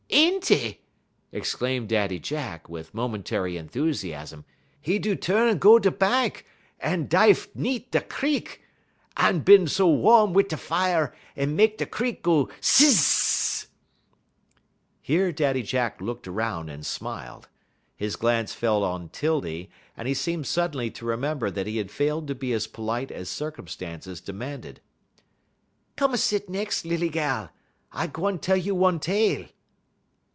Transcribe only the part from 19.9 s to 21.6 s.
and he seemed suddenly to remember